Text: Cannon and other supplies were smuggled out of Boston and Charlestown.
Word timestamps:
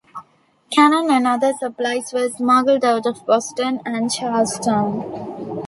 Cannon 0.71 1.11
and 1.11 1.27
other 1.27 1.53
supplies 1.53 2.11
were 2.11 2.27
smuggled 2.27 2.83
out 2.83 3.05
of 3.05 3.23
Boston 3.27 3.81
and 3.85 4.11
Charlestown. 4.11 5.59